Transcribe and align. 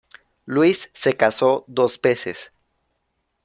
Luis 0.47 0.89
se 0.95 1.13
casó 1.15 1.63
dos 1.67 2.01
veces. 2.01 2.51